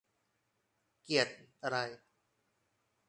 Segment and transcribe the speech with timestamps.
[1.03, 1.77] เกียซ และอะไร